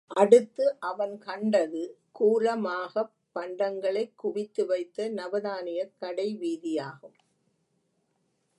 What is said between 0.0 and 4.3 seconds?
அடுத்து அவன் கண்டது கூலமாகப் பண்டங்களைக்